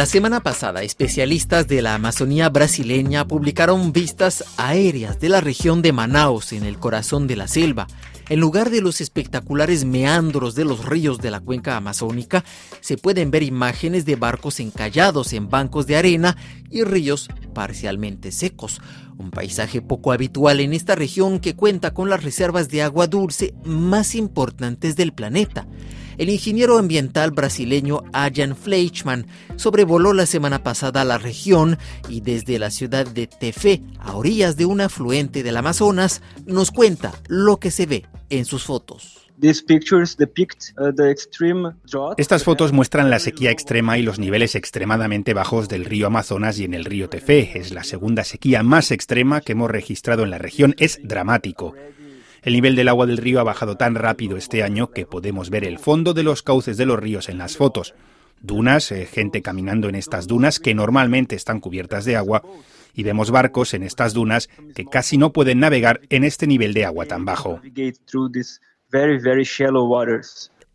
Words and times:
La 0.00 0.06
semana 0.06 0.40
pasada, 0.40 0.82
especialistas 0.82 1.68
de 1.68 1.82
la 1.82 1.94
Amazonía 1.94 2.48
brasileña 2.48 3.28
publicaron 3.28 3.92
vistas 3.92 4.42
aéreas 4.56 5.20
de 5.20 5.28
la 5.28 5.42
región 5.42 5.82
de 5.82 5.92
Manaus, 5.92 6.54
en 6.54 6.64
el 6.64 6.78
corazón 6.78 7.26
de 7.26 7.36
la 7.36 7.46
selva. 7.46 7.86
En 8.30 8.40
lugar 8.40 8.70
de 8.70 8.80
los 8.80 9.02
espectaculares 9.02 9.84
meandros 9.84 10.54
de 10.54 10.64
los 10.64 10.86
ríos 10.86 11.18
de 11.18 11.30
la 11.30 11.40
cuenca 11.40 11.76
amazónica, 11.76 12.46
se 12.80 12.96
pueden 12.96 13.30
ver 13.30 13.42
imágenes 13.42 14.06
de 14.06 14.16
barcos 14.16 14.58
encallados 14.60 15.34
en 15.34 15.50
bancos 15.50 15.86
de 15.86 15.96
arena 15.96 16.34
y 16.70 16.82
ríos 16.82 17.28
parcialmente 17.52 18.32
secos. 18.32 18.80
Un 19.18 19.30
paisaje 19.30 19.82
poco 19.82 20.12
habitual 20.12 20.60
en 20.60 20.72
esta 20.72 20.94
región 20.94 21.40
que 21.40 21.54
cuenta 21.54 21.92
con 21.92 22.08
las 22.08 22.24
reservas 22.24 22.70
de 22.70 22.80
agua 22.80 23.06
dulce 23.06 23.52
más 23.66 24.14
importantes 24.14 24.96
del 24.96 25.12
planeta. 25.12 25.66
El 26.20 26.28
ingeniero 26.28 26.76
ambiental 26.76 27.30
brasileño 27.30 28.02
Ayan 28.12 28.54
Fleischmann 28.54 29.26
sobrevoló 29.56 30.12
la 30.12 30.26
semana 30.26 30.62
pasada 30.62 31.02
la 31.02 31.16
región 31.16 31.78
y 32.10 32.20
desde 32.20 32.58
la 32.58 32.70
ciudad 32.70 33.06
de 33.06 33.26
Tefé, 33.26 33.80
a 33.98 34.14
orillas 34.14 34.58
de 34.58 34.66
un 34.66 34.82
afluente 34.82 35.42
del 35.42 35.56
Amazonas, 35.56 36.20
nos 36.44 36.72
cuenta 36.72 37.14
lo 37.26 37.56
que 37.56 37.70
se 37.70 37.86
ve 37.86 38.04
en 38.28 38.44
sus 38.44 38.64
fotos. 38.64 39.30
Uh, 39.38 39.50
Estas 42.18 42.44
fotos 42.44 42.72
muestran 42.72 43.08
la 43.08 43.18
sequía 43.18 43.50
extrema 43.50 43.96
y 43.96 44.02
los 44.02 44.18
niveles 44.18 44.56
extremadamente 44.56 45.32
bajos 45.32 45.70
del 45.70 45.86
río 45.86 46.08
Amazonas 46.08 46.58
y 46.58 46.64
en 46.64 46.74
el 46.74 46.84
río 46.84 47.08
Tefé. 47.08 47.58
Es 47.58 47.72
la 47.72 47.82
segunda 47.82 48.24
sequía 48.24 48.62
más 48.62 48.90
extrema 48.90 49.40
que 49.40 49.52
hemos 49.52 49.70
registrado 49.70 50.24
en 50.24 50.30
la 50.30 50.36
región. 50.36 50.74
Es 50.76 51.00
dramático. 51.02 51.74
El 52.42 52.54
nivel 52.54 52.74
del 52.74 52.88
agua 52.88 53.06
del 53.06 53.18
río 53.18 53.40
ha 53.40 53.44
bajado 53.44 53.76
tan 53.76 53.94
rápido 53.94 54.36
este 54.36 54.62
año 54.62 54.90
que 54.90 55.04
podemos 55.04 55.50
ver 55.50 55.64
el 55.64 55.78
fondo 55.78 56.14
de 56.14 56.22
los 56.22 56.42
cauces 56.42 56.76
de 56.76 56.86
los 56.86 56.98
ríos 56.98 57.28
en 57.28 57.38
las 57.38 57.56
fotos. 57.56 57.94
Dunas, 58.40 58.90
eh, 58.92 59.04
gente 59.04 59.42
caminando 59.42 59.88
en 59.88 59.94
estas 59.94 60.26
dunas 60.26 60.58
que 60.58 60.74
normalmente 60.74 61.36
están 61.36 61.60
cubiertas 61.60 62.06
de 62.06 62.16
agua, 62.16 62.42
y 62.94 63.02
vemos 63.02 63.30
barcos 63.30 63.74
en 63.74 63.82
estas 63.82 64.14
dunas 64.14 64.48
que 64.74 64.86
casi 64.86 65.18
no 65.18 65.32
pueden 65.32 65.60
navegar 65.60 66.00
en 66.08 66.24
este 66.24 66.46
nivel 66.46 66.72
de 66.72 66.86
agua 66.86 67.04
tan 67.06 67.24
bajo. 67.24 67.60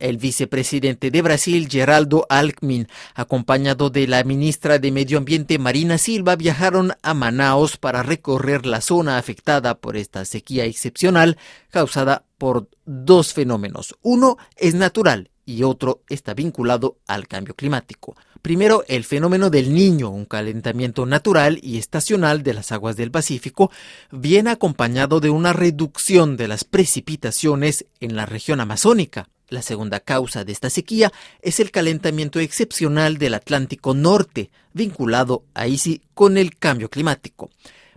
El 0.05 0.17
vicepresidente 0.17 1.09
de 1.09 1.23
Brasil, 1.23 1.67
Geraldo 1.67 2.27
Alckmin, 2.29 2.87
acompañado 3.15 3.89
de 3.89 4.05
la 4.05 4.23
ministra 4.23 4.77
de 4.77 4.91
Medio 4.91 5.17
Ambiente, 5.17 5.57
Marina 5.57 5.97
Silva, 5.97 6.35
viajaron 6.35 6.93
a 7.01 7.15
Manaus 7.15 7.77
para 7.77 8.03
recorrer 8.03 8.67
la 8.67 8.81
zona 8.81 9.17
afectada 9.17 9.79
por 9.79 9.97
esta 9.97 10.23
sequía 10.23 10.65
excepcional 10.65 11.39
causada 11.71 12.23
por 12.37 12.69
dos 12.85 13.33
fenómenos. 13.33 13.95
Uno 14.03 14.37
es 14.57 14.75
natural 14.75 15.31
y 15.45 15.63
otro 15.63 16.01
está 16.09 16.33
vinculado 16.33 16.97
al 17.07 17.27
cambio 17.27 17.53
climático. 17.55 18.15
Primero, 18.41 18.83
el 18.87 19.03
fenómeno 19.03 19.49
del 19.49 19.73
niño, 19.73 20.09
un 20.09 20.25
calentamiento 20.25 21.05
natural 21.05 21.59
y 21.63 21.77
estacional 21.77 22.43
de 22.43 22.53
las 22.53 22.71
aguas 22.71 22.95
del 22.95 23.09
Pacífico, 23.09 23.71
viene 24.11 24.51
acompañado 24.51 25.19
de 25.19 25.31
una 25.31 25.51
reducción 25.51 26.37
de 26.37 26.47
las 26.47 26.63
precipitaciones 26.63 27.85
en 27.99 28.15
la 28.15 28.25
región 28.25 28.59
amazónica. 28.59 29.29
La 29.49 29.61
segunda 29.61 29.99
causa 29.99 30.43
de 30.43 30.51
esta 30.51 30.69
sequía 30.69 31.11
es 31.41 31.59
el 31.59 31.71
calentamiento 31.71 32.39
excepcional 32.39 33.17
del 33.17 33.35
Atlántico 33.35 33.93
Norte, 33.93 34.49
vinculado 34.73 35.43
ahí 35.53 35.77
sí 35.77 36.01
con 36.13 36.37
el 36.37 36.57
cambio 36.57 36.89
climático. 36.89 37.49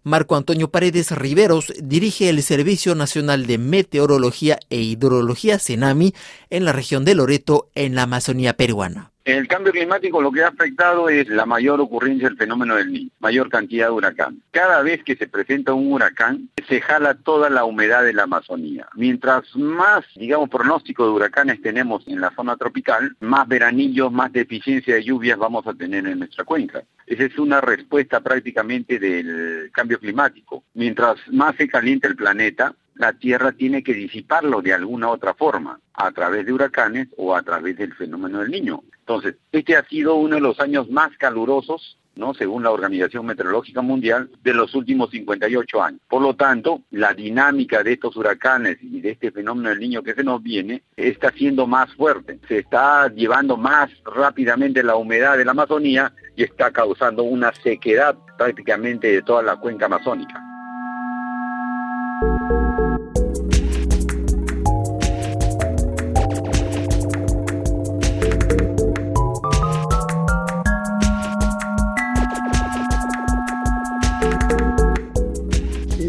Marco 0.09 0.37
Antonio 0.37 0.71
Paredes 0.71 1.11
Riveros 1.11 1.71
dirige 1.83 2.31
el 2.31 2.43
Servicio 2.43 2.95
Nacional 2.95 3.47
de 3.47 3.59
Meteorología 3.59 4.59
e 4.71 4.81
Hidrología 4.81 5.59
CENAMI 5.59 6.15
en 6.49 6.65
la 6.65 6.73
región 6.73 7.05
de 7.05 7.15
Loreto, 7.15 7.69
en 7.75 7.95
la 7.95 8.05
Amazonía 8.05 8.57
peruana. 8.57 9.13
El 9.29 9.47
cambio 9.47 9.75
climático 9.75 10.23
lo 10.23 10.33
que 10.33 10.43
ha 10.43 10.49
afectado 10.49 11.11
es 11.11 11.29
la 11.29 11.45
mayor 11.45 11.83
ocurrencia 11.83 12.31
del 12.31 12.39
fenómeno 12.39 12.77
del 12.77 12.91
niño, 12.91 13.11
mayor 13.19 13.51
cantidad 13.51 13.89
de 13.89 13.93
huracán. 13.93 14.43
Cada 14.51 14.81
vez 14.81 15.05
que 15.05 15.17
se 15.17 15.29
presenta 15.29 15.75
un 15.75 15.93
huracán, 15.93 16.49
se 16.67 16.81
jala 16.81 17.13
toda 17.13 17.51
la 17.51 17.67
humedad 17.67 18.05
de 18.05 18.15
la 18.15 18.23
Amazonía. 18.23 18.89
Mientras 18.95 19.55
más, 19.55 20.07
digamos, 20.17 20.49
pronóstico 20.49 21.05
de 21.05 21.11
huracanes 21.11 21.61
tenemos 21.61 22.09
en 22.09 22.23
la 22.23 22.31
zona 22.31 22.57
tropical, 22.57 23.17
más 23.21 23.47
veranillos, 23.47 24.11
más 24.11 24.33
deficiencia 24.33 24.95
de 24.95 25.05
lluvias 25.05 25.37
vamos 25.37 25.67
a 25.67 25.75
tener 25.75 26.07
en 26.07 26.21
nuestra 26.21 26.45
cuenca. 26.45 26.83
Esa 27.07 27.25
es 27.25 27.39
una 27.39 27.61
respuesta 27.61 28.21
prácticamente 28.21 28.99
del 28.99 29.71
cambio 29.73 29.99
climático. 29.99 30.65
Mientras 30.73 31.17
más 31.31 31.55
se 31.57 31.69
calienta 31.69 32.09
el 32.09 32.17
planeta, 32.17 32.75
la 32.99 33.13
Tierra 33.13 33.53
tiene 33.53 33.83
que 33.83 33.95
disiparlo 33.95 34.61
de 34.61 34.75
alguna 34.75 35.09
otra 35.09 35.33
forma, 35.33 35.81
a 35.95 36.11
través 36.13 36.45
de 36.45 36.53
huracanes 36.53 37.09
o 37.17 37.35
a 37.35 37.43
través 37.43 37.77
del 37.77 37.95
fenómeno 37.95 38.41
del 38.41 38.51
niño. 38.51 38.83
Entonces, 39.01 39.37
este 39.53 39.77
ha 39.77 39.85
sido 39.85 40.17
uno 40.17 40.35
de 40.35 40.41
los 40.41 40.61
años 40.61 40.91
más 40.91 41.17
calurosos, 41.17 41.97
¿no? 42.17 42.35
según 42.35 42.65
la 42.65 42.73
Organización 42.73 43.25
Meteorológica 43.25 43.83
Mundial, 43.83 44.31
de 44.43 44.53
los 44.53 44.75
últimos 44.75 45.11
58 45.11 45.83
años. 45.83 46.01
Por 46.09 46.23
lo 46.23 46.35
tanto, 46.35 46.83
la 46.91 47.15
dinámica 47.15 47.85
de 47.85 47.93
estos 47.93 48.17
huracanes 48.17 48.79
y 48.83 49.01
de 49.01 49.13
este 49.13 49.31
fenómeno 49.31 49.71
del 49.71 49.79
niño 49.79 50.03
que 50.03 50.15
se 50.15 50.25
nos 50.25 50.43
viene 50.43 50.83
está 50.97 51.31
siendo 51.31 51.67
más 51.69 51.95
fuerte. 51.95 52.41
Se 52.49 52.59
está 52.59 53.09
llevando 53.09 53.57
más 53.57 53.91
rápidamente 54.05 54.83
la 54.83 54.97
humedad 54.97 55.39
de 55.39 55.45
la 55.45 55.53
Amazonía 55.53 56.13
y 56.37 56.43
está 56.43 56.73
causando 56.73 57.23
una 57.23 57.53
sequedad 57.55 58.17
prácticamente 58.37 59.13
de 59.13 59.23
toda 59.23 59.43
la 59.43 59.57
cuenca 59.57 59.87
amazónica. 59.87 60.48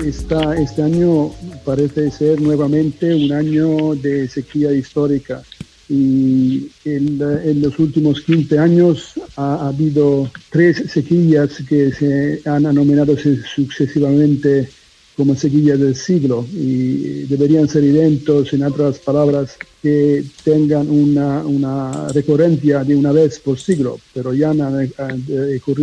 Este 0.09 0.81
año 0.81 1.31
parece 1.63 2.09
ser 2.09 2.41
nuevamente 2.41 3.13
un 3.13 3.31
año 3.31 3.95
de 3.95 4.27
sequía 4.27 4.71
histórica 4.71 5.43
y 5.87 6.67
en, 6.85 7.61
los 7.61 7.77
últimos 7.79 8.21
15 8.21 8.59
años 8.59 9.13
ha, 9.35 9.67
habido 9.67 10.29
tres 10.49 10.83
sequías 10.91 11.63
que 11.67 11.91
se 11.91 12.41
han 12.47 12.65
anominado 12.65 13.15
sucesivamente 13.17 14.69
como 15.15 15.35
sequías 15.35 15.79
del 15.79 15.95
siglo 15.95 16.45
y 16.53 17.25
deberían 17.25 17.67
ser 17.67 17.83
eventos, 17.83 18.53
en 18.53 18.63
otras 18.63 18.99
palabras, 18.99 19.57
que 19.81 20.23
tengan 20.43 20.89
una, 20.89 21.39
una 21.45 22.07
recurrencia 22.09 22.83
de 22.83 22.95
una 22.95 23.11
vez 23.11 23.39
por 23.39 23.59
siglo, 23.59 23.99
pero 24.13 24.33
ya 24.33 24.51
han, 24.51 24.61
han 24.61 25.25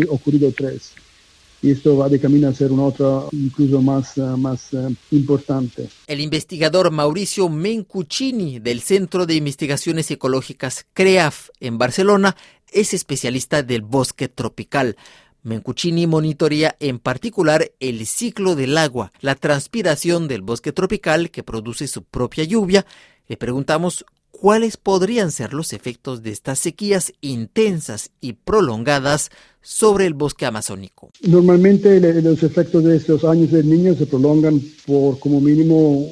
ocurrido 0.08 0.52
tres 0.56 0.92
y 1.66 1.72
esto 1.72 1.96
va 1.96 2.08
de 2.08 2.20
camino 2.20 2.46
a 2.46 2.52
ser 2.54 2.70
una 2.70 2.84
otra 2.84 3.22
incluso 3.32 3.82
más, 3.82 4.16
eh, 4.18 4.20
más 4.20 4.72
eh, 4.72 4.88
importante. 5.10 5.88
El 6.06 6.20
investigador 6.20 6.92
Mauricio 6.92 7.48
Mencuccini 7.48 8.60
del 8.60 8.80
Centro 8.80 9.26
de 9.26 9.34
Investigaciones 9.34 10.08
Ecológicas 10.12 10.86
CREAF 10.94 11.48
en 11.58 11.76
Barcelona 11.76 12.36
es 12.70 12.94
especialista 12.94 13.64
del 13.64 13.82
bosque 13.82 14.28
tropical. 14.28 14.96
Mencuccini 15.42 16.06
monitorea 16.06 16.76
en 16.78 17.00
particular 17.00 17.72
el 17.80 18.06
ciclo 18.06 18.54
del 18.54 18.78
agua, 18.78 19.12
la 19.20 19.34
transpiración 19.34 20.28
del 20.28 20.42
bosque 20.42 20.70
tropical 20.70 21.32
que 21.32 21.42
produce 21.42 21.88
su 21.88 22.04
propia 22.04 22.44
lluvia. 22.44 22.86
Le 23.26 23.36
preguntamos 23.36 24.04
cuáles 24.40 24.76
podrían 24.76 25.30
ser 25.30 25.52
los 25.52 25.72
efectos 25.72 26.22
de 26.22 26.30
estas 26.30 26.58
sequías 26.58 27.12
intensas 27.20 28.10
y 28.20 28.34
prolongadas 28.34 29.30
sobre 29.62 30.06
el 30.06 30.14
bosque 30.14 30.46
amazónico. 30.46 31.10
Normalmente 31.22 32.00
los 32.22 32.42
efectos 32.42 32.84
de 32.84 32.96
estos 32.96 33.24
años 33.24 33.50
del 33.50 33.68
niño 33.68 33.94
se 33.94 34.06
prolongan 34.06 34.60
por 34.86 35.18
como 35.18 35.40
mínimo 35.40 36.08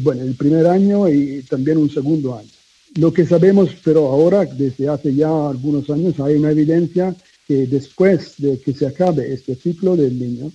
bueno, 0.00 0.22
el 0.22 0.34
primer 0.34 0.66
año 0.66 1.08
y 1.08 1.42
también 1.42 1.78
un 1.78 1.90
segundo 1.90 2.36
año. 2.36 2.50
Lo 2.96 3.12
que 3.12 3.26
sabemos, 3.26 3.70
pero 3.82 4.08
ahora, 4.08 4.44
desde 4.44 4.88
hace 4.88 5.14
ya 5.14 5.28
algunos 5.48 5.88
años, 5.88 6.18
hay 6.20 6.34
una 6.34 6.50
evidencia 6.50 7.14
que 7.48 7.66
después 7.66 8.34
de 8.36 8.60
que 8.60 8.74
se 8.74 8.86
acabe 8.86 9.32
este 9.32 9.54
ciclo 9.54 9.96
del 9.96 10.18
niño, 10.18 10.52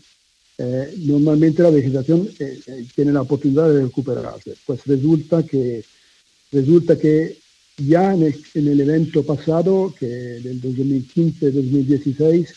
eh, 0.60 0.94
normalmente 1.00 1.64
la 1.64 1.72
vegetación 1.72 2.30
eh, 2.40 2.60
eh, 2.66 2.86
tiene 2.96 3.12
la 3.12 3.22
oportunidad 3.22 3.70
de 3.70 3.84
recuperarse. 3.84 4.56
Pues 4.66 4.86
resulta 4.86 5.44
que 5.44 5.84
Resulta 6.52 6.98
que 6.98 7.38
ya 7.78 8.14
en 8.14 8.24
el, 8.24 8.80
evento 8.82 9.24
pasado, 9.24 9.94
que 10.00 10.08
del 10.08 10.62
2015-2016, 10.62 12.48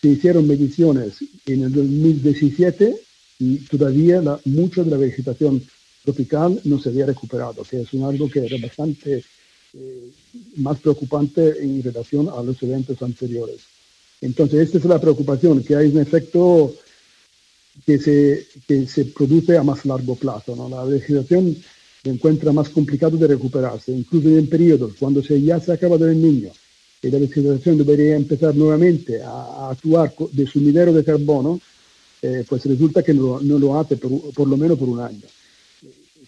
se 0.00 0.08
hicieron 0.08 0.46
mediciones 0.46 1.14
en 1.46 1.62
el 1.62 1.72
2017 1.72 2.96
y 3.38 3.56
todavía 3.58 4.20
la, 4.20 4.40
mucha 4.44 4.82
de 4.82 4.90
la 4.90 4.96
vegetación 4.96 5.62
tropical 6.04 6.60
no 6.64 6.80
se 6.80 6.88
había 6.88 7.06
recuperado, 7.06 7.62
que 7.62 7.80
es 7.80 7.92
un 7.92 8.04
algo 8.04 8.28
que 8.28 8.44
era 8.44 8.56
bastante 8.60 9.24
eh, 9.74 10.10
más 10.56 10.80
preocupante 10.80 11.62
en 11.62 11.82
relación 11.82 12.28
a 12.28 12.42
los 12.42 12.62
eventos 12.62 13.00
anteriores. 13.00 13.60
Entonces, 14.20 14.60
esta 14.60 14.78
es 14.78 14.84
la 14.84 15.00
preocupación, 15.00 15.62
que 15.62 15.76
hay 15.76 15.86
un 15.88 16.00
efecto 16.00 16.74
que 17.86 17.98
se, 17.98 18.46
que 18.66 18.86
se 18.86 19.06
produce 19.06 19.56
a 19.56 19.62
más 19.62 19.84
largo 19.86 20.14
plazo. 20.16 20.54
¿no? 20.54 20.68
La 20.68 20.84
vegetación 20.84 21.56
se 22.02 22.10
encuentra 22.10 22.52
más 22.52 22.68
complicado 22.68 23.16
de 23.16 23.28
recuperarse, 23.28 23.92
incluso 23.92 24.28
en 24.28 24.48
periodos 24.48 24.94
cuando 24.98 25.22
se, 25.22 25.40
ya 25.40 25.60
se 25.60 25.70
ha 25.70 25.74
acabado 25.74 26.08
el 26.08 26.20
niño 26.20 26.50
y 27.02 27.10
la 27.10 27.18
vegetación 27.18 27.78
debería 27.78 28.16
empezar 28.16 28.54
nuevamente 28.54 29.20
a, 29.22 29.70
actuar 29.70 30.12
de 30.30 30.46
sumidero 30.46 30.92
de 30.92 31.04
carbono, 31.04 31.60
eh, 32.22 32.44
pues 32.48 32.64
resulta 32.64 33.02
que 33.02 33.12
no, 33.12 33.40
lo 33.40 33.78
hace 33.78 33.96
por, 33.96 34.46
lo 34.46 34.56
menos 34.56 34.78
por 34.78 34.88
un 34.88 35.00
año. 35.00 35.26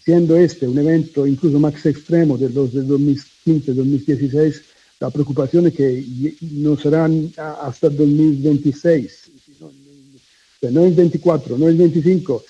Siendo 0.03 0.35
este 0.35 0.67
un 0.67 0.77
evento 0.77 1.25
incluso 1.25 1.59
más 1.59 1.85
extremo 1.85 2.37
de 2.37 2.49
los 2.49 2.73
de 2.73 2.81
2015-2016, 2.83 4.61
la 4.99 5.09
preocupación 5.09 5.67
es 5.67 5.73
que 5.73 6.35
no 6.41 6.77
serán 6.77 7.31
hasta 7.37 7.89
2026, 7.89 9.31
no 10.71 10.85
es 10.85 10.95
24, 10.95 11.57
no 11.57 11.69
es 11.69 11.77
25, 11.77 12.43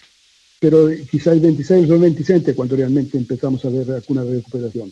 pero 0.66 0.90
quizás 1.12 1.34
el 1.34 1.42
26 1.42 1.88
o 1.92 1.94
el 1.94 2.00
27 2.00 2.56
cuando 2.56 2.76
realmente 2.76 3.20
empezamos 3.20 3.64
a 3.66 3.70
ver 3.70 3.92
alguna 3.92 4.24
recuperación. 4.24 4.92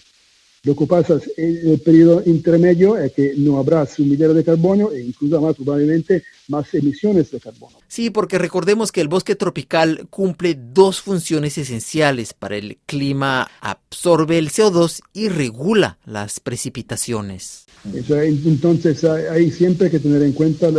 Lo 0.61 0.75
que 0.75 0.85
pasa 0.85 1.19
en 1.35 1.71
el 1.71 1.79
periodo 1.79 2.21
intermedio 2.27 2.95
es 2.95 3.11
que 3.11 3.33
no 3.37 3.57
habrá 3.57 3.83
sumidero 3.87 4.35
de 4.35 4.43
carbono 4.43 4.91
e 4.91 5.01
incluso 5.01 5.41
más 5.41 5.55
probablemente 5.55 6.23
más 6.47 6.71
emisiones 6.75 7.31
de 7.31 7.39
carbono. 7.39 7.75
Sí, 7.87 8.11
porque 8.11 8.37
recordemos 8.37 8.91
que 8.91 9.01
el 9.01 9.07
bosque 9.07 9.35
tropical 9.35 10.05
cumple 10.11 10.55
dos 10.55 11.01
funciones 11.01 11.57
esenciales 11.57 12.35
para 12.35 12.55
el 12.55 12.77
clima, 12.85 13.49
absorbe 13.59 14.37
el 14.37 14.51
CO2 14.51 15.01
y 15.11 15.29
regula 15.29 15.97
las 16.05 16.39
precipitaciones. 16.39 17.65
Entonces 17.91 19.03
hay 19.03 19.49
siempre 19.49 19.89
que 19.89 19.99
tener 19.99 20.21
en 20.21 20.33
cuenta 20.33 20.69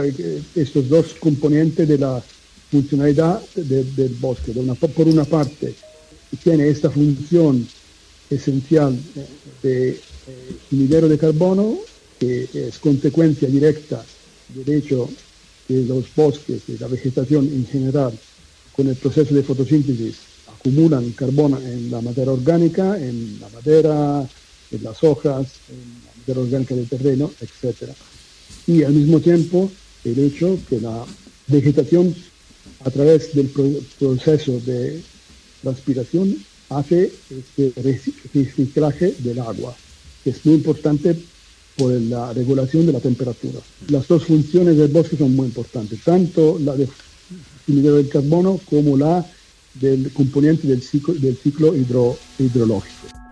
estos 0.55 0.88
dos 0.88 1.14
componentes 1.14 1.88
de 1.88 1.99
la 1.99 2.23
funcionalidad 2.74 3.40
del 3.54 4.16
bosque. 4.18 4.52
por 4.96 5.06
una 5.06 5.24
parte, 5.24 5.74
tiene 6.42 6.68
esta 6.68 6.90
función 6.90 7.64
esencial 8.28 8.98
de 9.62 9.90
eh, 9.90 9.96
minero 10.70 11.08
de 11.08 11.16
carbono, 11.16 11.78
que 12.18 12.48
es 12.52 12.78
consecuencia 12.80 13.48
directa 13.48 14.04
del 14.48 14.68
hecho 14.76 15.08
que 15.68 15.82
los 15.82 16.04
bosques, 16.16 16.66
de 16.66 16.76
la 16.80 16.88
vegetación 16.88 17.44
en 17.46 17.64
general, 17.66 18.12
con 18.74 18.88
el 18.88 18.96
proceso 18.96 19.32
de 19.32 19.44
fotosíntesis, 19.44 20.16
acumulan 20.52 21.12
carbono 21.12 21.58
en 21.60 21.92
la 21.92 22.00
materia 22.00 22.32
orgánica, 22.32 22.98
en 22.98 23.38
la 23.40 23.48
madera, 23.50 24.28
en 24.72 24.82
las 24.82 25.04
hojas, 25.04 25.46
en 25.70 25.78
la 26.06 26.12
materia 26.18 26.42
orgánica 26.42 26.74
del 26.74 26.88
terreno, 26.88 27.30
etc. 27.40 27.92
Y 28.66 28.82
al 28.82 28.94
mismo 28.94 29.20
tiempo 29.20 29.70
el 30.04 30.18
hecho 30.18 30.58
que 30.68 30.80
la 30.80 31.04
vegetación, 31.46 32.14
a 32.84 32.90
través 32.90 33.34
del 33.34 33.49
proceso 33.99 34.61
de 34.61 35.02
transpiración, 35.62 36.37
hace 36.69 37.12
este 37.31 37.72
reciclaje 38.32 39.14
del 39.19 39.38
agua, 39.38 39.75
que 40.22 40.31
es 40.31 40.44
muy 40.44 40.56
importante 40.56 41.16
por 41.76 41.93
la 41.93 42.32
regulación 42.32 42.87
de 42.87 42.93
la 42.93 43.00
temperatura. 43.00 43.61
Las 43.88 44.06
dos 44.06 44.25
funciones 44.25 44.76
del 44.76 44.88
bosque 44.88 45.16
son 45.16 45.34
muy 45.34 45.46
importantes, 45.46 46.00
tanto 46.05 46.58
la 46.58 46.76
de 46.76 46.88
del 47.66 48.08
carbono 48.08 48.61
como 48.69 48.96
la 48.96 49.25
del 49.75 50.12
componente 50.12 50.69
del 50.69 50.82
ciclo 50.82 51.75
hidrológico. 52.38 53.23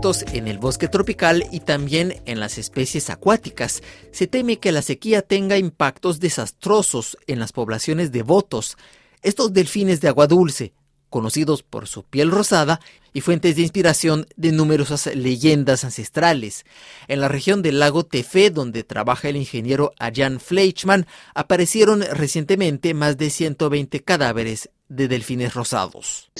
En 0.00 0.48
el 0.48 0.56
bosque 0.56 0.88
tropical 0.88 1.44
y 1.52 1.60
también 1.60 2.22
en 2.24 2.40
las 2.40 2.56
especies 2.56 3.10
acuáticas. 3.10 3.82
Se 4.12 4.26
teme 4.26 4.58
que 4.58 4.72
la 4.72 4.80
sequía 4.80 5.20
tenga 5.20 5.58
impactos 5.58 6.20
desastrosos 6.20 7.18
en 7.26 7.38
las 7.38 7.52
poblaciones 7.52 8.10
de 8.10 8.22
botos, 8.22 8.78
estos 9.20 9.52
delfines 9.52 10.00
de 10.00 10.08
agua 10.08 10.26
dulce, 10.26 10.72
conocidos 11.10 11.62
por 11.62 11.86
su 11.86 12.02
piel 12.04 12.30
rosada 12.30 12.80
y 13.12 13.20
fuentes 13.20 13.56
de 13.56 13.62
inspiración 13.62 14.26
de 14.36 14.52
numerosas 14.52 15.14
leyendas 15.14 15.84
ancestrales. 15.84 16.64
En 17.06 17.20
la 17.20 17.28
región 17.28 17.60
del 17.60 17.78
lago 17.78 18.06
Tefé, 18.06 18.48
donde 18.48 18.84
trabaja 18.84 19.28
el 19.28 19.36
ingeniero 19.36 19.92
Ayan 19.98 20.40
Fleischmann, 20.40 21.06
aparecieron 21.34 22.00
recientemente 22.00 22.94
más 22.94 23.18
de 23.18 23.28
120 23.28 24.00
cadáveres 24.00 24.70
de 24.88 25.08
delfines 25.08 25.52
rosados. 25.52 26.30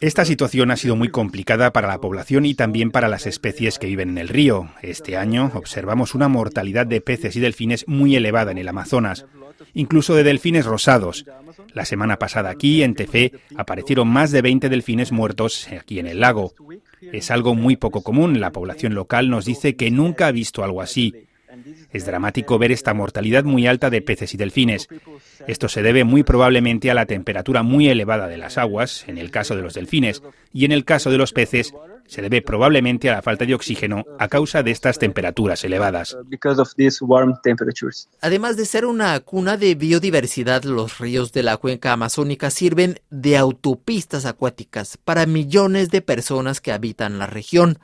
Esta 0.00 0.24
situación 0.24 0.70
ha 0.70 0.76
sido 0.76 0.94
muy 0.94 1.08
complicada 1.08 1.72
para 1.72 1.88
la 1.88 2.00
población 2.00 2.46
y 2.46 2.54
también 2.54 2.92
para 2.92 3.08
las 3.08 3.26
especies 3.26 3.78
que 3.78 3.88
viven 3.88 4.10
en 4.10 4.18
el 4.18 4.28
río. 4.28 4.68
Este 4.82 5.16
año 5.16 5.50
observamos 5.54 6.14
una 6.14 6.28
mortalidad 6.28 6.86
de 6.86 7.00
peces 7.00 7.34
y 7.34 7.40
delfines 7.40 7.88
muy 7.88 8.14
elevada 8.14 8.52
en 8.52 8.58
el 8.58 8.68
Amazonas, 8.68 9.26
incluso 9.74 10.14
de 10.14 10.22
delfines 10.22 10.64
rosados. 10.64 11.26
La 11.74 11.84
semana 11.84 12.18
pasada 12.18 12.50
aquí, 12.50 12.82
en 12.82 12.94
Tefé, 12.94 13.32
aparecieron 13.56 14.08
más 14.08 14.30
de 14.30 14.42
20 14.42 14.68
delfines 14.68 15.10
muertos 15.10 15.66
aquí 15.68 15.98
en 15.98 16.06
el 16.06 16.20
lago. 16.20 16.54
Es 17.00 17.30
algo 17.30 17.54
muy 17.54 17.76
poco 17.76 18.02
común. 18.02 18.40
La 18.40 18.52
población 18.52 18.94
local 18.94 19.28
nos 19.28 19.44
dice 19.44 19.74
que 19.74 19.90
nunca 19.90 20.28
ha 20.28 20.32
visto 20.32 20.62
algo 20.62 20.82
así. 20.82 21.26
Es 21.92 22.06
dramático 22.06 22.58
ver 22.58 22.72
esta 22.72 22.94
mortalidad 22.94 23.44
muy 23.44 23.66
alta 23.66 23.90
de 23.90 24.02
peces 24.02 24.34
y 24.34 24.36
delfines. 24.36 24.88
Esto 25.46 25.68
se 25.68 25.82
debe 25.82 26.04
muy 26.04 26.22
probablemente 26.22 26.90
a 26.90 26.94
la 26.94 27.06
temperatura 27.06 27.62
muy 27.62 27.88
elevada 27.88 28.28
de 28.28 28.36
las 28.36 28.58
aguas, 28.58 29.04
en 29.06 29.18
el 29.18 29.30
caso 29.30 29.56
de 29.56 29.62
los 29.62 29.74
delfines, 29.74 30.22
y 30.52 30.64
en 30.64 30.72
el 30.72 30.84
caso 30.84 31.10
de 31.10 31.18
los 31.18 31.32
peces, 31.32 31.72
se 32.06 32.22
debe 32.22 32.42
probablemente 32.42 33.10
a 33.10 33.14
la 33.14 33.22
falta 33.22 33.44
de 33.44 33.54
oxígeno 33.54 34.04
a 34.18 34.28
causa 34.28 34.62
de 34.62 34.70
estas 34.70 34.98
temperaturas 34.98 35.64
elevadas. 35.64 36.16
Además 38.20 38.56
de 38.56 38.66
ser 38.66 38.86
una 38.86 39.20
cuna 39.20 39.56
de 39.56 39.74
biodiversidad, 39.74 40.64
los 40.64 40.98
ríos 40.98 41.32
de 41.32 41.42
la 41.42 41.56
cuenca 41.56 41.92
amazónica 41.92 42.50
sirven 42.50 43.00
de 43.10 43.36
autopistas 43.36 44.24
acuáticas 44.24 44.96
para 44.96 45.26
millones 45.26 45.90
de 45.90 46.02
personas 46.02 46.60
que 46.60 46.72
habitan 46.72 47.18
la 47.18 47.26
región. 47.26 47.78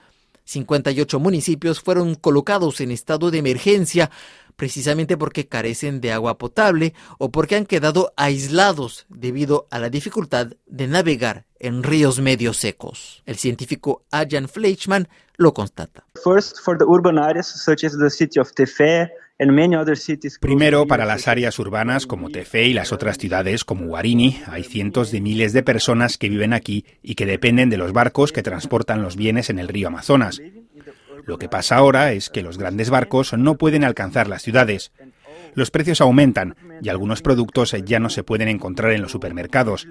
58 0.45 1.21
municipios 1.21 1.81
fueron 1.81 2.15
colocados 2.15 2.81
en 2.81 2.91
estado 2.91 3.31
de 3.31 3.39
emergencia 3.39 4.11
precisamente 4.57 5.17
porque 5.17 5.49
carecen 5.49 6.01
de 6.01 6.13
agua 6.13 6.39
potable 6.39 6.95
o 7.19 7.31
porque 7.31 7.57
han 7.57 7.67
quedado 7.67 8.13
aislados 8.17 9.07
debido 9.09 9.67
a 9.71 9.79
la 9.79 9.89
dificultad 9.89 10.49
de 10.67 10.87
navegar 10.87 11.47
en 11.59 11.83
ríos 11.83 12.21
medio 12.21 12.53
secos. 12.53 13.23
El 13.27 13.37
científico 13.37 14.05
Ajan 14.11 14.49
Fleischmann 14.49 15.09
lo 15.37 15.55
constata. 15.55 16.05
Primero, 20.41 20.87
para 20.87 21.05
las 21.05 21.27
áreas 21.27 21.59
urbanas 21.59 22.07
como 22.07 22.31
Tefe 22.31 22.65
y 22.65 22.73
las 22.73 22.93
otras 22.93 23.19
ciudades 23.19 23.65
como 23.65 23.87
Guarini, 23.87 24.41
hay 24.47 24.63
cientos 24.63 25.11
de 25.11 25.21
miles 25.21 25.53
de 25.53 25.63
personas 25.63 26.17
que 26.17 26.29
viven 26.29 26.53
aquí 26.53 26.85
y 27.03 27.15
que 27.17 27.27
dependen 27.27 27.71
de 27.71 27.77
los 27.77 27.93
barcos 27.93 28.31
que 28.31 28.43
transportan 28.43 29.03
los 29.03 29.17
bienes 29.17 29.51
en 29.51 29.59
el 29.59 29.69
río 29.69 29.89
Amazonas. 29.89 30.41
Lo 31.25 31.39
que 31.39 31.49
pasa 31.49 31.77
ahora 31.77 32.13
es 32.13 32.31
que 32.31 32.43
los 32.43 32.59
grandes 32.59 32.91
barcos 32.91 33.33
no 33.33 33.57
pueden 33.57 33.85
alcanzar 33.85 34.29
las 34.29 34.43
ciudades. 34.43 34.93
Los 35.55 35.71
precios 35.71 36.01
aumentan 36.01 36.57
y 36.81 36.89
algunos 36.89 37.23
productos 37.23 37.75
ya 37.85 38.01
no 38.01 38.11
se 38.11 38.25
pueden 38.25 38.49
encontrar 38.49 38.93
en 38.93 39.03
los 39.03 39.13
supermercados. 39.13 39.89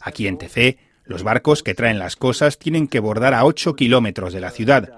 Aquí 0.00 0.26
en 0.26 0.38
Tefe, 0.38 0.78
los 1.04 1.22
barcos 1.22 1.62
que 1.62 1.74
traen 1.74 1.98
las 1.98 2.16
cosas 2.16 2.58
tienen 2.58 2.88
que 2.88 3.00
bordar 3.00 3.34
a 3.34 3.44
8 3.44 3.76
kilómetros 3.76 4.32
de 4.32 4.40
la 4.40 4.50
ciudad. 4.50 4.90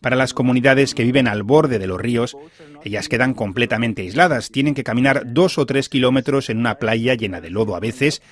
Para 0.00 0.16
las 0.16 0.32
comunidades 0.32 0.94
que 0.94 1.02
viven 1.02 1.26
al 1.26 1.42
borde 1.42 1.78
de 1.78 1.86
los 1.86 2.00
ríos, 2.00 2.36
ellas 2.84 3.08
quedan 3.08 3.34
completamente 3.34 4.02
aisladas, 4.02 4.50
tienen 4.50 4.74
que 4.74 4.84
caminar 4.84 5.22
dos 5.26 5.58
o 5.58 5.66
tres 5.66 5.88
kilómetros 5.88 6.50
en 6.50 6.58
una 6.58 6.76
playa 6.76 7.14
llena 7.14 7.40
de 7.40 7.50
lodo 7.50 7.74
a 7.74 7.80
veces, 7.80 8.22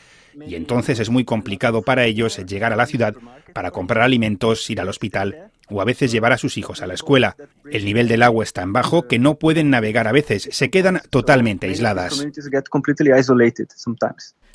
y 0.46 0.54
entonces 0.54 1.00
es 1.00 1.10
muy 1.10 1.24
complicado 1.24 1.82
para 1.82 2.04
ellos 2.04 2.36
llegar 2.46 2.72
a 2.72 2.76
la 2.76 2.86
ciudad 2.86 3.14
para 3.52 3.70
comprar 3.70 4.02
alimentos, 4.02 4.68
ir 4.70 4.80
al 4.80 4.88
hospital 4.88 5.50
o 5.68 5.80
a 5.80 5.84
veces 5.84 6.12
llevar 6.12 6.32
a 6.32 6.38
sus 6.38 6.58
hijos 6.58 6.82
a 6.82 6.86
la 6.86 6.94
escuela. 6.94 7.36
El 7.70 7.84
nivel 7.84 8.06
del 8.06 8.22
agua 8.22 8.44
es 8.44 8.52
tan 8.52 8.72
bajo 8.72 9.08
que 9.08 9.18
no 9.18 9.36
pueden 9.36 9.70
navegar 9.70 10.06
a 10.06 10.12
veces, 10.12 10.48
se 10.52 10.70
quedan 10.70 11.00
totalmente 11.10 11.66
aisladas. 11.66 12.24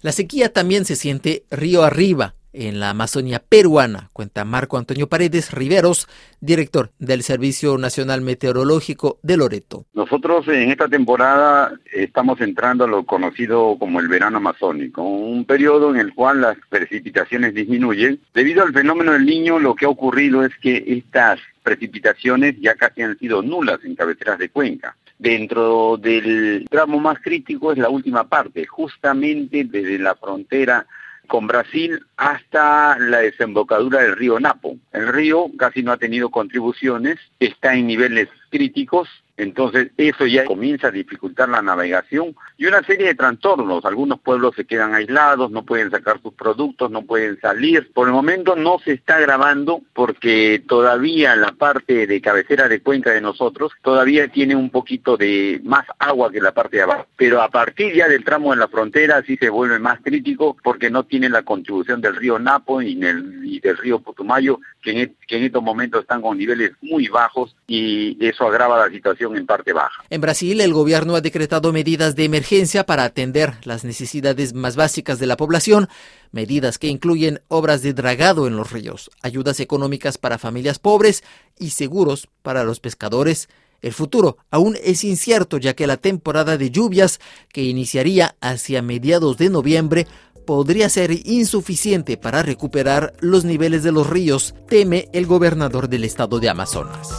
La 0.01 0.11
sequía 0.11 0.53
también 0.53 0.85
se 0.85 0.95
siente 0.95 1.43
río 1.51 1.83
arriba 1.83 2.35
en 2.53 2.79
la 2.79 2.89
Amazonía 2.89 3.39
peruana, 3.39 4.09
cuenta 4.13 4.45
Marco 4.45 4.77
Antonio 4.77 5.07
Paredes 5.07 5.51
Riveros, 5.51 6.07
director 6.39 6.91
del 6.99 7.23
Servicio 7.23 7.77
Nacional 7.77 8.21
Meteorológico 8.21 9.19
de 9.23 9.37
Loreto. 9.37 9.85
Nosotros 9.93 10.47
en 10.47 10.71
esta 10.71 10.87
temporada 10.87 11.73
estamos 11.93 12.41
entrando 12.41 12.83
a 12.83 12.87
lo 12.87 13.05
conocido 13.05 13.77
como 13.79 13.99
el 13.99 14.07
verano 14.07 14.37
amazónico, 14.37 15.01
un 15.03 15.45
periodo 15.45 15.91
en 15.91 16.01
el 16.01 16.13
cual 16.13 16.41
las 16.41 16.57
precipitaciones 16.69 17.53
disminuyen. 17.53 18.19
Debido 18.33 18.63
al 18.63 18.73
fenómeno 18.73 19.13
del 19.13 19.25
niño, 19.25 19.59
lo 19.59 19.75
que 19.75 19.85
ha 19.85 19.89
ocurrido 19.89 20.43
es 20.43 20.51
que 20.61 20.83
estas 20.87 21.39
precipitaciones 21.63 22.55
ya 22.59 22.75
casi 22.75 23.01
han 23.01 23.17
sido 23.17 23.41
nulas 23.41 23.79
en 23.83 23.95
cabeceras 23.95 24.39
de 24.39 24.49
cuenca. 24.49 24.95
Dentro 25.19 25.97
del 25.97 26.65
tramo 26.69 26.99
más 26.99 27.19
crítico 27.19 27.71
es 27.71 27.77
la 27.77 27.89
última 27.89 28.27
parte, 28.27 28.65
justamente 28.65 29.63
desde 29.65 29.99
la 29.99 30.15
frontera 30.15 30.87
con 31.27 31.47
Brasil 31.47 32.03
hasta 32.21 32.99
la 32.99 33.17
desembocadura 33.17 34.03
del 34.03 34.15
río 34.15 34.39
Napo. 34.39 34.77
El 34.93 35.07
río 35.07 35.49
casi 35.57 35.81
no 35.81 35.91
ha 35.91 35.97
tenido 35.97 36.29
contribuciones, 36.29 37.17
está 37.39 37.73
en 37.73 37.87
niveles 37.87 38.29
críticos 38.51 39.09
entonces 39.41 39.91
eso 39.97 40.27
ya 40.27 40.45
comienza 40.45 40.89
a 40.89 40.91
dificultar 40.91 41.49
la 41.49 41.63
navegación 41.63 42.35
y 42.57 42.67
una 42.67 42.83
serie 42.83 43.07
de 43.07 43.15
trastornos. 43.15 43.83
Algunos 43.85 44.19
pueblos 44.19 44.53
se 44.55 44.65
quedan 44.65 44.93
aislados, 44.93 45.49
no 45.49 45.65
pueden 45.65 45.89
sacar 45.89 46.21
sus 46.21 46.35
productos, 46.35 46.91
no 46.91 47.01
pueden 47.01 47.39
salir. 47.39 47.91
Por 47.91 48.07
el 48.07 48.13
momento 48.13 48.55
no 48.55 48.77
se 48.77 48.91
está 48.93 49.19
grabando 49.19 49.81
porque 49.93 50.63
todavía 50.67 51.35
la 51.35 51.53
parte 51.53 52.05
de 52.05 52.21
cabecera 52.21 52.67
de 52.67 52.81
cuenca 52.81 53.09
de 53.09 53.21
nosotros 53.21 53.71
todavía 53.81 54.27
tiene 54.27 54.55
un 54.55 54.69
poquito 54.69 55.17
de 55.17 55.59
más 55.63 55.87
agua 55.97 56.31
que 56.31 56.39
la 56.39 56.53
parte 56.53 56.77
de 56.77 56.83
abajo. 56.83 57.07
Pero 57.17 57.41
a 57.41 57.49
partir 57.49 57.95
ya 57.95 58.07
del 58.07 58.23
tramo 58.23 58.53
en 58.53 58.59
la 58.59 58.67
frontera 58.67 59.23
sí 59.25 59.37
se 59.37 59.49
vuelve 59.49 59.79
más 59.79 60.01
crítico 60.01 60.55
porque 60.63 60.91
no 60.91 61.03
tiene 61.05 61.29
la 61.29 61.41
contribución 61.41 61.99
río 62.15 62.39
Napo 62.39 62.81
y, 62.81 62.95
del 62.95 63.77
río 63.77 63.99
Putumayo 63.99 64.59
en, 64.85 65.15
que 65.27 65.37
en 65.37 65.43
estos 65.43 65.61
momentos 65.61 66.01
están 66.01 66.21
con 66.21 66.37
niveles 66.37 66.71
muy 66.81 67.07
bajos 67.07 67.55
y 67.67 68.17
eso 68.25 68.45
agrava 68.45 68.85
la 68.85 68.91
situación 68.91 69.37
en 69.37 69.45
parte 69.45 69.73
baja. 69.73 70.03
En 70.09 70.21
Brasil, 70.21 70.59
el 70.61 70.73
gobierno 70.73 71.15
ha 71.15 71.21
decretado 71.21 71.71
medidas 71.71 72.15
de 72.15 72.25
emergencia 72.25 72.85
para 72.85 73.03
atender 73.03 73.53
las 73.63 73.83
necesidades 73.83 74.53
más 74.53 74.75
básicas 74.75 75.19
de 75.19 75.27
la 75.27 75.37
población, 75.37 75.87
medidas 76.31 76.77
que 76.77 76.87
incluyen 76.87 77.41
obras 77.47 77.81
de 77.81 77.93
dragado 77.93 78.47
en 78.47 78.55
los 78.55 78.71
ríos, 78.71 79.11
ayudas 79.21 79.59
económicas 79.59 80.17
para 80.17 80.37
familias 80.37 80.79
pobres 80.79 81.23
y 81.59 81.71
seguros 81.71 82.27
para 82.41 82.63
los 82.63 82.79
pescadores. 82.79 83.49
El 83.81 83.93
futuro 83.93 84.37
aún 84.51 84.77
es 84.83 85.03
incierto 85.03 85.57
ya 85.57 85.73
que 85.73 85.87
la 85.87 85.97
temporada 85.97 86.57
de 86.57 86.69
lluvias, 86.69 87.19
que 87.51 87.63
iniciaría 87.63 88.35
hacia 88.39 88.81
mediados 88.81 89.37
de 89.37 89.49
noviembre, 89.49 90.07
podría 90.45 90.89
ser 90.89 91.11
insuficiente 91.25 92.17
para 92.17 92.43
recuperar 92.43 93.13
los 93.19 93.45
niveles 93.45 93.83
de 93.83 93.91
los 93.91 94.09
ríos, 94.09 94.55
teme 94.67 95.09
el 95.13 95.25
gobernador 95.25 95.89
del 95.89 96.03
estado 96.03 96.39
de 96.39 96.49
Amazonas. 96.49 97.09